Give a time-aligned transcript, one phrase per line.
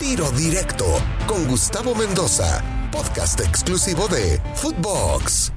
[0.00, 0.84] Tiro Directo
[1.26, 5.52] con Gustavo Mendoza, podcast exclusivo de Footbox.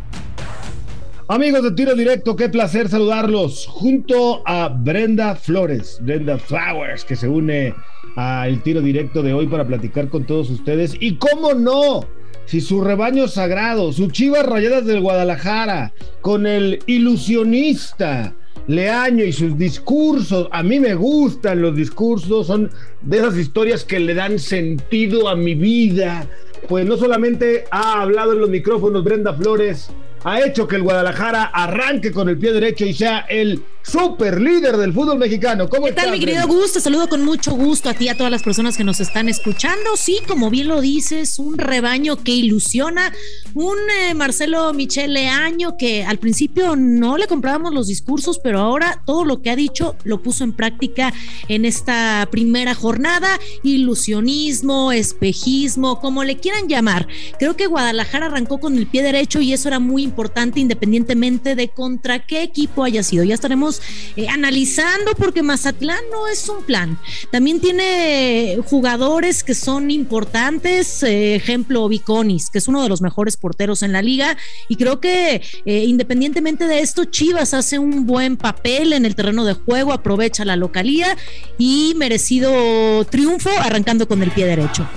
[1.28, 7.28] Amigos de Tiro Directo, qué placer saludarlos junto a Brenda Flores, Brenda Flowers, que se
[7.28, 7.74] une
[8.16, 10.96] al Tiro Directo de hoy para platicar con todos ustedes.
[11.00, 12.02] Y cómo no,
[12.46, 18.36] si su rebaño sagrado, su chivas rayadas del Guadalajara, con el ilusionista
[18.68, 24.00] Leaño y sus discursos, a mí me gustan los discursos, son de esas historias que
[24.00, 26.28] le dan sentido a mi vida.
[26.68, 29.90] Pues no solamente ha hablado en los micrófonos Brenda Flores,
[30.24, 34.76] ha hecho que el Guadalajara arranque con el pie derecho y sea el super líder
[34.76, 35.70] del fútbol mexicano.
[35.70, 36.82] ¿Cómo ¿Qué tal, mi querido Gusto?
[36.82, 39.96] Saludo con mucho gusto a ti y a todas las personas que nos están escuchando.
[39.96, 43.14] Sí, como bien lo dices, un rebaño que ilusiona,
[43.54, 49.02] un eh, Marcelo Michel Leaño que al principio no le comprábamos los discursos, pero ahora
[49.06, 51.14] todo lo que ha dicho lo puso en práctica
[51.48, 53.40] en esta primera jornada.
[53.64, 57.08] Ilusionismo, espejismo, como le quieran llamar.
[57.40, 61.70] Creo que Guadalajara arrancó con el pie derecho y eso era muy importante independientemente de
[61.70, 63.24] contra qué equipo haya sido.
[63.24, 63.77] Ya estaremos
[64.16, 66.98] eh, analizando porque Mazatlán no es un plan.
[67.32, 73.38] También tiene jugadores que son importantes, eh, ejemplo Viconis, que es uno de los mejores
[73.38, 74.38] porteros en la liga
[74.70, 79.46] y creo que eh, independientemente de esto Chivas hace un buen papel en el terreno
[79.46, 81.18] de juego, aprovecha la localía
[81.58, 84.88] y merecido triunfo arrancando con el pie derecho.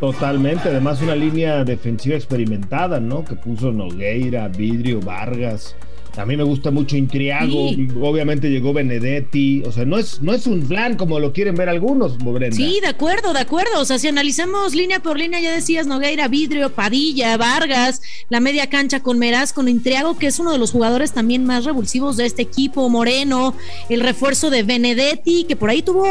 [0.00, 3.24] Totalmente, además una línea defensiva experimentada, ¿no?
[3.24, 5.74] Que puso Nogueira, Vidrio, Vargas,
[6.16, 7.70] a mí me gusta mucho Intriago,
[8.02, 11.68] obviamente llegó Benedetti, o sea, no es, no es un plan como lo quieren ver
[11.68, 12.56] algunos, Brenda.
[12.56, 16.28] Sí, de acuerdo, de acuerdo, o sea, si analizamos línea por línea, ya decías Nogueira,
[16.28, 20.70] Vidrio, Padilla, Vargas, la media cancha con Meraz, con Intriago, que es uno de los
[20.70, 23.54] jugadores también más revulsivos de este equipo, Moreno,
[23.88, 26.04] el refuerzo de Benedetti, que por ahí tuvo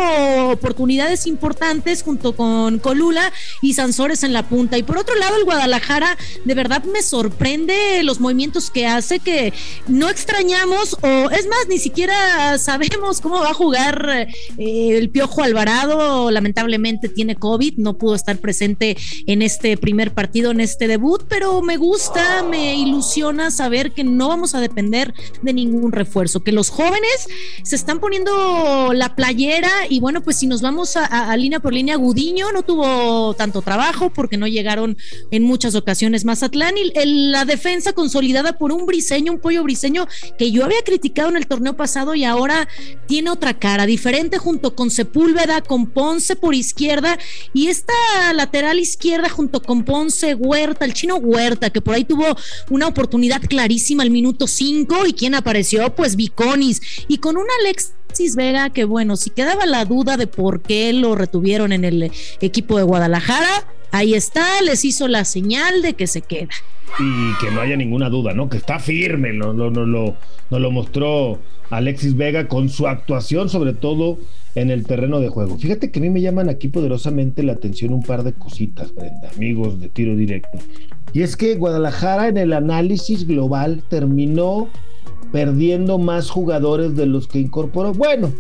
[0.51, 4.77] oportunidades importantes junto con Colula y Sansores en la punta.
[4.77, 9.53] Y por otro lado, el Guadalajara, de verdad me sorprende los movimientos que hace, que
[9.93, 14.27] no extrañamos, o es más, ni siquiera sabemos cómo va a jugar
[14.57, 16.31] eh, el Piojo Alvarado.
[16.31, 21.61] Lamentablemente tiene COVID, no pudo estar presente en este primer partido, en este debut, pero
[21.61, 26.69] me gusta, me ilusiona saber que no vamos a depender de ningún refuerzo, que los
[26.69, 27.27] jóvenes
[27.61, 31.95] se están poniendo la playera y bueno, pues si nos vamos a, línea por línea,
[31.97, 34.97] Gudiño no tuvo tanto trabajo porque no llegaron
[35.29, 36.91] en muchas ocasiones Mazatlán y
[37.31, 39.82] la defensa consolidada por un briseño, un pollo briseño
[40.37, 42.67] que yo había criticado en el torneo pasado y ahora
[43.07, 47.17] tiene otra cara, diferente junto con Sepúlveda, con Ponce por izquierda
[47.53, 47.93] y esta
[48.33, 52.35] lateral izquierda junto con Ponce, Huerta, el chino Huerta, que por ahí tuvo
[52.69, 56.81] una oportunidad clarísima al minuto 5 y quien apareció, pues Viconis.
[57.07, 61.15] Y con un Alexis Vega que bueno, si quedaba la duda de por qué lo
[61.15, 62.11] retuvieron en el
[62.41, 66.49] equipo de Guadalajara, ahí está, les hizo la señal de que se queda
[66.99, 68.49] y que no haya ninguna duda, ¿no?
[68.49, 70.15] Que está firme, nos lo, no, lo,
[70.49, 71.39] lo mostró
[71.69, 74.17] Alexis Vega con su actuación, sobre todo
[74.55, 75.57] en el terreno de juego.
[75.57, 79.29] Fíjate que a mí me llaman aquí poderosamente la atención un par de cositas, Brenda,
[79.35, 80.57] amigos de tiro directo.
[81.13, 84.69] Y es que Guadalajara en el análisis global terminó
[85.31, 87.93] perdiendo más jugadores de los que incorporó.
[87.93, 88.31] Bueno,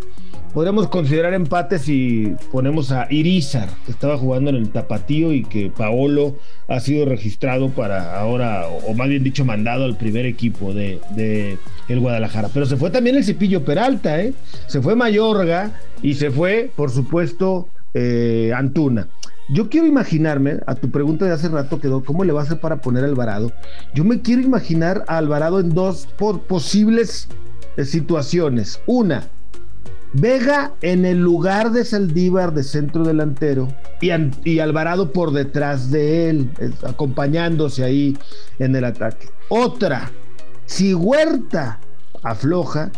[0.53, 5.71] podríamos considerar empate si ponemos a Irizar, que estaba jugando en el Tapatío y que
[5.75, 6.37] Paolo
[6.67, 11.99] ha sido registrado para ahora, o más bien dicho, mandado al primer equipo de, el
[11.99, 12.49] Guadalajara.
[12.53, 14.33] Pero se fue también el Cepillo Peralta, ¿eh?
[14.67, 15.71] Se fue Mayorga
[16.01, 19.07] y se fue, por supuesto, eh, Antuna.
[19.49, 22.59] Yo quiero imaginarme, a tu pregunta de hace rato quedó, ¿cómo le va a hacer
[22.59, 23.51] para poner a Alvarado?
[23.93, 26.07] Yo me quiero imaginar a Alvarado en dos
[26.47, 27.27] posibles
[27.75, 28.79] eh, situaciones.
[28.85, 29.27] Una,
[30.13, 33.67] Vega en el lugar de Saldívar de centro delantero
[33.99, 36.51] y, Alvarado por detrás de él,
[36.85, 38.17] acompañándose ahí
[38.59, 39.29] en el ataque.
[39.49, 40.11] Otra,
[40.65, 41.79] si Huerta
[42.21, 42.91] afloja,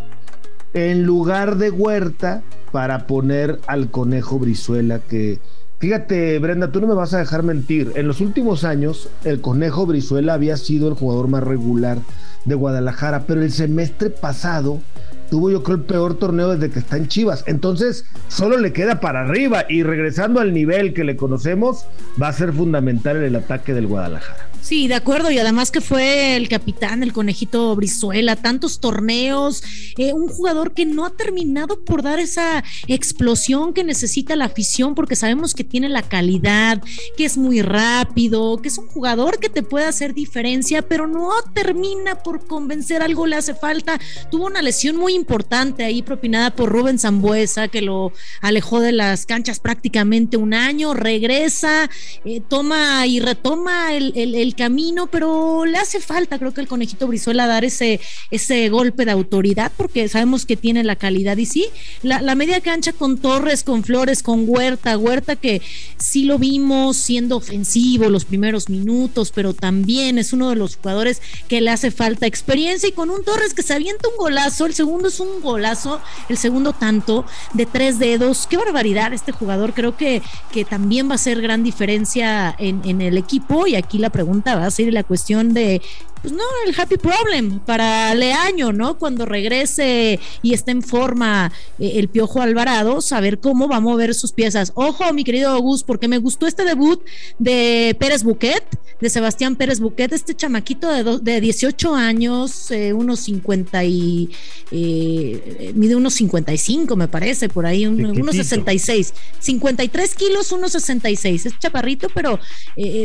[0.73, 2.43] en lugar de Huerta,
[2.73, 5.39] para poner al conejo Brizuela que...
[5.79, 7.93] Fíjate, Brenda, tú no me vas a dejar mentir.
[7.95, 11.99] En los últimos años, el conejo Brizuela había sido el jugador más regular
[12.43, 14.81] de Guadalajara, pero el semestre pasado
[15.29, 17.43] tuvo yo creo el peor torneo desde que está en Chivas.
[17.47, 21.85] Entonces, solo le queda para arriba y regresando al nivel que le conocemos,
[22.21, 24.54] va a ser fundamental en el ataque del Guadalajara.
[24.65, 29.61] Sí, de acuerdo, y además que fue el capitán, el conejito Brizuela, tantos torneos,
[29.95, 34.95] eh, un jugador que no ha terminado por dar esa explosión que necesita la afición,
[34.95, 36.81] porque sabemos que tiene la calidad,
[37.15, 41.29] que es muy rápido, que es un jugador que te puede hacer diferencia, pero no
[41.53, 43.99] termina por convencer, algo le hace falta.
[44.31, 49.27] Tuvo una lesión muy importante ahí propinada por Rubén Zambuesa, que lo alejó de las
[49.27, 51.87] canchas prácticamente un año, regresa,
[52.25, 57.07] eh, toma y retoma el, el camino, pero le hace falta, creo que el conejito
[57.07, 57.99] Brizuela dar ese,
[58.31, 61.37] ese golpe de autoridad, porque sabemos que tiene la calidad.
[61.37, 61.67] Y sí,
[62.01, 65.61] la, media cancha con Torres, con Flores, con Huerta, Huerta que
[65.97, 71.21] sí lo vimos siendo ofensivo los primeros minutos, pero también es uno de los jugadores
[71.47, 72.89] que le hace falta experiencia.
[72.89, 76.37] Y con un Torres que se avienta un golazo, el segundo es un golazo, el
[76.37, 80.21] segundo tanto de tres dedos, qué barbaridad este jugador, creo que,
[80.51, 83.67] que también va a ser gran diferencia en, en el equipo.
[83.67, 85.81] Y aquí la pregunta va a ser la cuestión de
[86.25, 88.97] pues no, el happy problem para Leaño, ¿no?
[88.97, 94.15] Cuando regrese y esté en forma eh, el Piojo Alvarado, saber cómo va a mover
[94.15, 94.71] sus piezas.
[94.73, 96.99] Ojo, mi querido August, porque me gustó este debut
[97.37, 98.63] de Pérez Buquet,
[98.99, 104.31] de Sebastián Pérez Buquet, este chamaquito de, de 18 años, eh, unos 50 y
[104.71, 111.45] eh, mide unos 55, me parece, por ahí, unos 66, 53 kilos, unos 66.
[111.45, 112.39] Es chaparrito, pero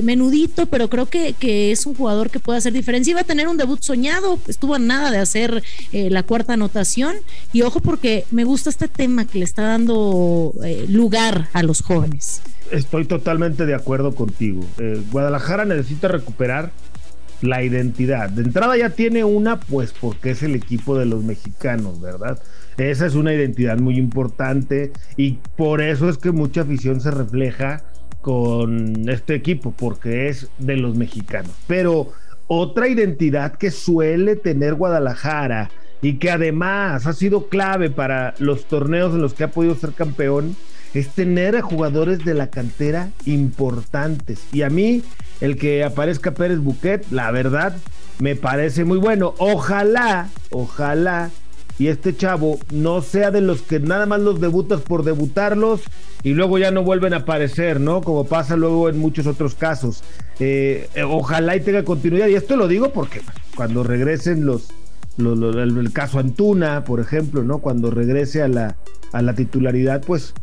[0.03, 3.49] menudito, pero creo que, que es un jugador que puede hacer diferencia iba a tener
[3.49, 5.63] un debut soñado, estuvo a nada de hacer
[5.93, 7.17] eh, la cuarta anotación.
[7.53, 11.83] Y ojo porque me gusta este tema que le está dando eh, lugar a los
[11.83, 12.43] jóvenes.
[12.71, 14.65] Estoy totalmente de acuerdo contigo.
[14.79, 16.71] Eh, Guadalajara necesita recuperar
[17.43, 18.31] la identidad.
[18.31, 22.41] De entrada ya tiene una, pues porque es el equipo de los mexicanos, ¿verdad?
[22.77, 27.85] Esa es una identidad muy importante y por eso es que mucha afición se refleja
[28.21, 31.53] con este equipo, porque es de los mexicanos.
[31.67, 32.13] Pero
[32.53, 35.71] otra identidad que suele tener Guadalajara
[36.03, 39.93] y que además ha sido clave para los torneos en los que ha podido ser
[39.93, 40.57] campeón
[40.93, 44.41] es tener a jugadores de la cantera importantes.
[44.53, 45.05] Y a mí,
[45.41, 47.77] el que aparezca Pérez Buquet, la verdad,
[48.19, 49.33] me parece muy bueno.
[49.39, 51.31] Ojalá, ojalá
[51.81, 55.81] y este chavo no sea de los que nada más los debutas por debutarlos
[56.23, 58.03] y luego ya no vuelven a aparecer, ¿no?
[58.03, 60.05] Como pasa luego en muchos otros casos.
[60.41, 62.27] Eh, ojalá y tenga continuidad.
[62.27, 63.23] Y esto lo digo porque
[63.57, 64.69] cuando regresen los,
[65.17, 67.61] el, caso Antuna, por ejemplo, ¿no?
[67.61, 68.77] Cuando regrese a la,
[69.13, 70.35] a la titularidad, pues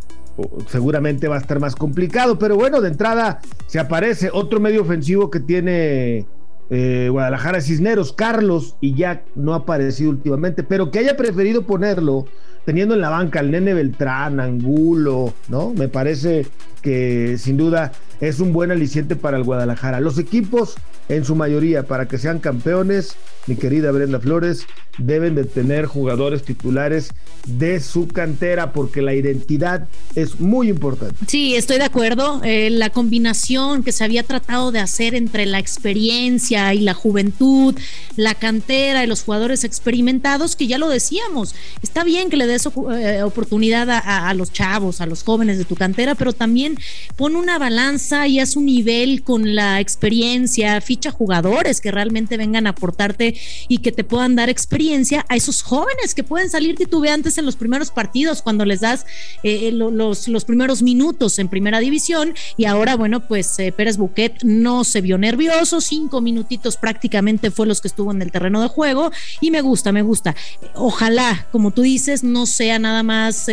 [0.68, 2.40] seguramente va a estar más complicado.
[2.40, 6.26] Pero bueno, de entrada se aparece otro medio ofensivo que tiene
[6.70, 12.26] eh, Guadalajara Cisneros, Carlos, y ya no ha aparecido últimamente, pero que haya preferido ponerlo
[12.68, 15.74] teniendo en la banca al nene Beltrán, Angulo, ¿no?
[15.74, 16.46] Me parece
[16.82, 20.02] que sin duda es un buen aliciente para el Guadalajara.
[20.02, 20.76] Los equipos,
[21.08, 23.16] en su mayoría, para que sean campeones,
[23.46, 24.68] mi querida Brenda Flores,
[24.98, 27.12] deben de tener jugadores titulares
[27.46, 31.16] de su cantera porque la identidad es muy importante.
[31.28, 32.42] Sí, estoy de acuerdo.
[32.44, 37.76] Eh, la combinación que se había tratado de hacer entre la experiencia y la juventud,
[38.16, 42.57] la cantera y los jugadores experimentados, que ya lo decíamos, está bien que le des
[42.66, 46.78] eh, oportunidad a, los chavos, a los jóvenes de tu cantera, pero también
[47.16, 52.68] pon una balanza y haz un nivel con la experiencia, ficha jugadores que realmente vengan
[52.68, 53.36] a aportarte
[53.68, 57.56] y que te puedan dar experiencia a esos jóvenes que pueden salir titubeantes en los
[57.56, 59.06] primeros partidos cuando les das
[59.44, 64.84] eh, eh, los, primeros minutos en primera división y ahora bueno pues Pérez Buquet no
[64.84, 69.12] se vio nervioso, cinco minutitos prácticamente fue los que estuvo en el terreno de juego
[69.42, 70.36] y me gusta, me gusta.
[70.76, 73.48] Ojalá, como tú dices, no sea nada más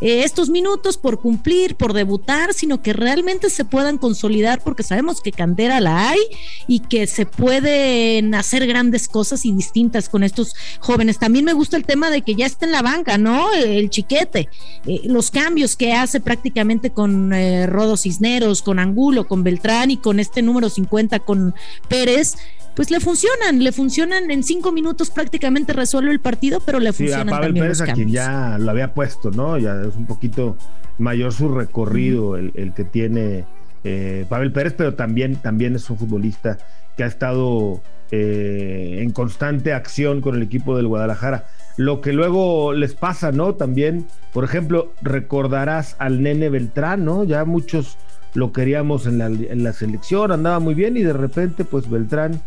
[0.00, 5.32] estos minutos por cumplir, por debutar, sino que realmente se puedan consolidar porque sabemos que
[5.32, 6.20] cantera la hay
[6.66, 11.18] y que se pueden hacer grandes cosas y distintas con estos jóvenes.
[11.18, 13.52] También me gusta el tema de que ya está en la banca, ¿no?
[13.52, 14.48] El chiquete,
[14.86, 19.96] eh, los cambios que hace prácticamente con eh, Rodo Cisneros, con Angulo, con Beltrán y
[19.96, 21.54] con este número 50 con
[21.88, 22.34] Pérez
[22.74, 27.28] pues le funcionan, le funcionan en cinco minutos prácticamente resuelve el partido, pero le funcionan
[27.28, 29.58] a Pavel Pérez, a quien ya lo había puesto, ¿no?
[29.58, 30.56] Ya es un poquito
[30.98, 33.44] mayor su recorrido el, el, que tiene
[33.84, 36.58] eh, Pavel Pérez, pero también, también es un futbolista
[36.96, 41.46] que ha estado eh, en constante acción con el equipo del Guadalajara.
[41.76, 43.54] Lo que luego les pasa, ¿no?
[43.54, 47.24] También, por ejemplo, recordarás al nene Beltrán, ¿no?
[47.24, 47.98] Ya muchos
[48.34, 52.42] lo queríamos en la, en la selección, andaba muy bien y de repente, pues Beltrán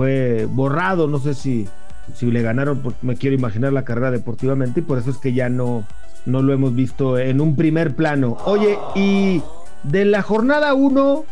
[0.00, 1.68] fue borrado, no sé si,
[2.14, 5.50] si le ganaron, me quiero imaginar la carrera deportivamente y por eso es que ya
[5.50, 5.84] no,
[6.24, 8.38] no lo hemos visto en un primer plano.
[8.46, 9.42] Oye, y
[9.82, 11.24] de la jornada 1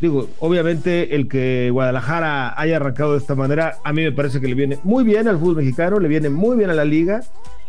[0.00, 4.46] digo, obviamente el que Guadalajara haya arrancado de esta manera, a mí me parece que
[4.46, 7.22] le viene muy bien al fútbol mexicano, le viene muy bien a la liga.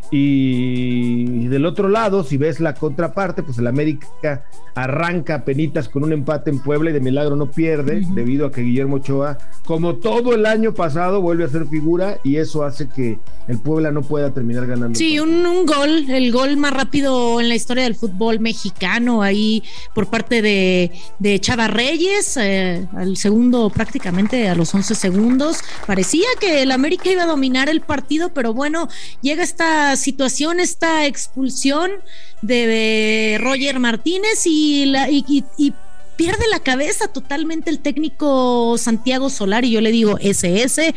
[0.09, 4.45] Y del otro lado, si ves la contraparte, pues el América
[4.77, 8.61] arranca penitas con un empate en Puebla y de milagro no pierde, debido a que
[8.61, 13.17] Guillermo Ochoa, como todo el año pasado, vuelve a ser figura y eso hace que
[13.47, 14.97] el Puebla no pueda terminar ganando.
[14.97, 19.63] Sí, un, gol, el gol más rápido en la historia del fútbol mexicano, ahí
[19.95, 25.57] por parte de, de Chava Reyes, eh, al segundo prácticamente a los 11 segundos.
[25.87, 28.89] Parecía que el América iba a dominar el partido, pero bueno,
[29.21, 31.91] llega esta situación, esta expulsión
[32.41, 34.93] de Roger Martínez y,
[36.15, 39.69] pierde la cabeza totalmente el técnico Santiago Solari.
[39.69, 40.95] Yo le digo SS,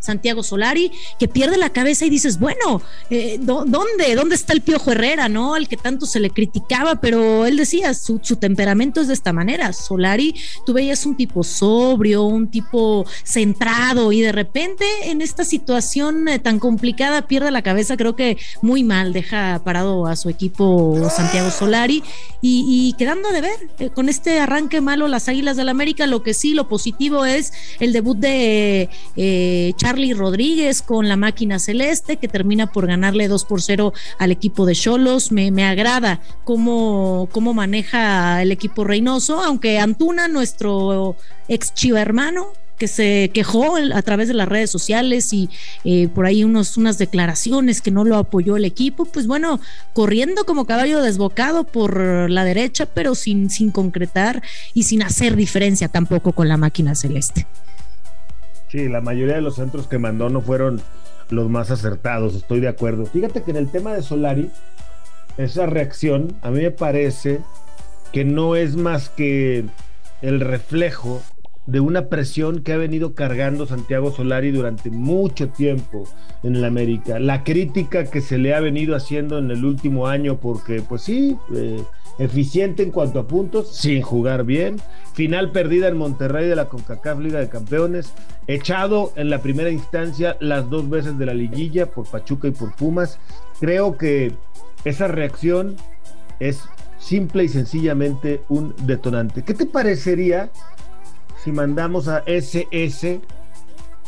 [0.00, 4.14] Santiago Solari, que pierde la cabeza y dices, bueno, eh, ¿dónde?
[4.14, 5.54] ¿Dónde está el Piojo Herrera, no?
[5.54, 9.72] Al que tanto se le criticaba, pero él decía, su, temperamento es de esta manera.
[9.72, 10.34] Solari,
[10.64, 16.38] tú veías un tipo sobrio, un tipo centrado y de repente en esta situación eh,
[16.38, 21.50] tan complicada pierde la cabeza, creo que muy mal, deja parado a su equipo Santiago
[21.50, 22.02] Solari
[22.42, 26.34] y, quedando de ver eh, con este arranque malo las Águilas del América, lo que
[26.34, 28.88] sí, lo positivo es el debut de
[29.76, 34.66] Charlie Rodríguez con la máquina celeste, que termina por ganarle 2 por 0 al equipo
[34.66, 35.32] de Cholos.
[35.32, 41.16] Me, me agrada cómo, cómo maneja el equipo Reynoso, aunque Antuna, nuestro
[41.48, 45.50] ex chiva hermano, que se quejó a través de las redes sociales y
[45.84, 49.60] eh, por ahí unos, unas declaraciones que no lo apoyó el equipo, pues bueno,
[49.92, 55.88] corriendo como caballo desbocado por la derecha, pero sin, sin concretar y sin hacer diferencia
[55.88, 57.46] tampoco con la máquina celeste.
[58.70, 60.80] Sí, la mayoría de los centros que mandó no fueron
[61.28, 63.04] los más acertados, estoy de acuerdo.
[63.04, 64.48] Fíjate que en el tema de Solari,
[65.38, 67.40] esa reacción a mí me parece
[68.12, 69.64] que no es más que
[70.22, 71.20] el reflejo
[71.66, 76.04] de una presión que ha venido cargando Santiago Solari durante mucho tiempo
[76.42, 77.18] en el América.
[77.18, 81.36] La crítica que se le ha venido haciendo en el último año porque, pues sí,
[81.54, 81.82] eh,
[82.18, 84.76] eficiente en cuanto a puntos, sin jugar bien.
[85.14, 88.12] Final perdida en Monterrey de la CONCACAF Liga de Campeones.
[88.46, 92.74] Echado en la primera instancia las dos veces de la liguilla por Pachuca y por
[92.74, 93.18] Pumas.
[93.60, 94.32] Creo que
[94.84, 95.76] esa reacción
[96.40, 96.60] es
[96.98, 99.42] simple y sencillamente un detonante.
[99.42, 100.50] ¿Qué te parecería
[101.42, 103.20] si mandamos a SS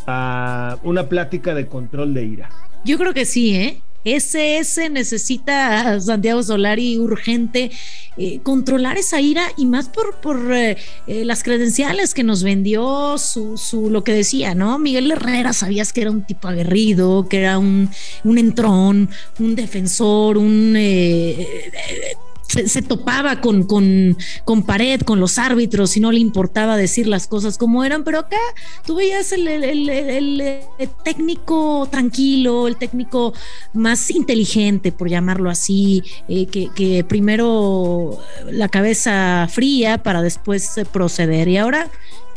[0.06, 2.48] a una plática de control de ira?
[2.84, 3.82] Yo creo que sí, ¿eh?
[4.04, 7.70] SS necesita Santiago Solari urgente
[8.16, 13.16] eh, controlar esa ira y más por, por eh, eh, las credenciales que nos vendió,
[13.18, 14.78] su, su, lo que decía, ¿no?
[14.78, 17.90] Miguel Herrera, sabías que era un tipo aguerrido, que era un,
[18.24, 19.08] un entrón,
[19.38, 20.76] un defensor, un
[22.52, 27.26] se, topaba con, con, con, pared, con los árbitros y no le importaba decir las
[27.26, 28.36] cosas como eran, pero acá
[28.84, 30.60] tú veías el, el,
[31.04, 33.32] técnico tranquilo, el técnico
[33.72, 38.18] más inteligente, por llamarlo así, eh, que, que, primero
[38.50, 41.48] la cabeza fría para después proceder.
[41.48, 41.90] Y ahora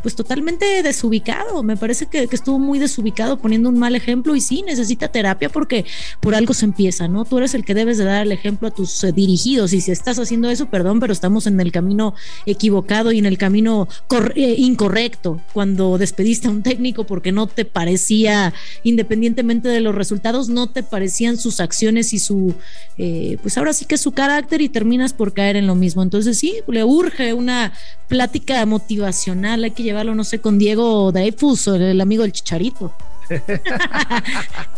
[0.06, 1.64] pues totalmente desubicado.
[1.64, 5.84] Me parece que, estuvo muy desubicado poniendo un mal ejemplo y sí, necesita terapia porque
[6.20, 7.24] por algo se empieza, ¿no?
[7.24, 9.90] Tú eres el que debes de dar el ejemplo a tus eh, dirigidos y si
[9.90, 13.88] estás haciendo eso, perdón, pero estamos en el camino equivocado y en el camino
[14.36, 20.48] eh, incorrecto cuando despediste a un técnico porque no te parecía, independientemente de los resultados,
[20.48, 22.54] no te parecían sus acciones y su,
[22.96, 26.04] eh, pues ahora sí que su carácter y terminas por caer en lo mismo.
[26.04, 27.72] Entonces sí, le urge una
[28.08, 32.92] plática motivacional, hay que llevar no sé, con Diego Dreyfus, el amigo del Chicharito.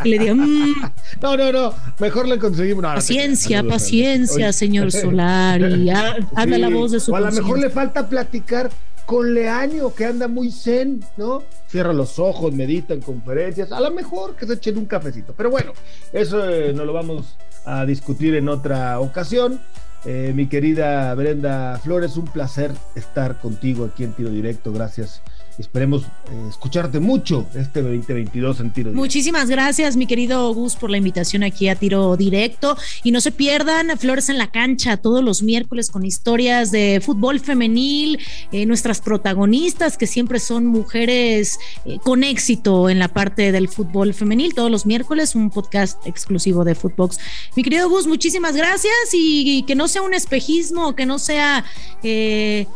[0.05, 0.75] le mm".
[1.21, 2.83] no, no, no, mejor le conseguimos.
[2.83, 5.91] paciencia, paciencia, señor Solari.
[6.35, 7.13] Habla la voz de su.
[7.13, 8.71] O a lo mejor le falta platicar
[9.05, 11.43] con Leaño, que anda muy zen, ¿no?
[11.67, 13.73] Cierra los ojos, medita en conferencias.
[13.73, 15.35] A lo mejor que se echen un cafecito.
[15.37, 15.73] Pero bueno,
[16.13, 19.61] eso eh, no lo vamos a discutir en otra ocasión.
[20.05, 24.73] Eh, mi querida Brenda Flores, un placer estar contigo aquí en Tiro Directo.
[24.73, 25.23] Gracias
[25.59, 29.03] Esperemos eh, escucharte mucho este 2022 en Tiro Directo.
[29.03, 32.77] Muchísimas gracias, mi querido Gus, por la invitación aquí a Tiro Directo.
[33.03, 37.41] Y no se pierdan Flores en la Cancha todos los miércoles con historias de fútbol
[37.41, 38.21] femenil,
[38.53, 44.15] eh, nuestras protagonistas que siempre son mujeres eh, con éxito en la parte del fútbol
[44.15, 44.55] femenil.
[44.55, 47.19] Todos los miércoles un podcast exclusivo de Footbox.
[47.57, 51.65] Mi querido Gus, muchísimas gracias y, que no sea un espejismo, que no sea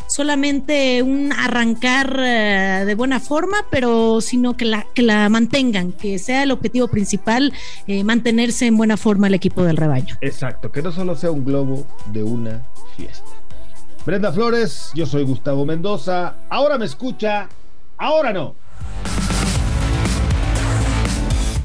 [0.09, 6.43] solamente un arrancar de buena forma, pero sino que la, que la mantengan, que sea
[6.43, 7.53] el objetivo principal
[7.87, 10.17] eh, mantenerse en buena forma el equipo del rebaño.
[10.21, 12.63] Exacto, que no solo sea un globo de una
[12.97, 13.31] fiesta.
[14.05, 17.49] Brenda Flores, yo soy Gustavo Mendoza, ahora me escucha,
[17.97, 18.57] ahora no.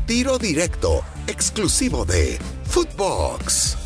[0.05, 3.77] Tiro directo, exclusivo de Footbox.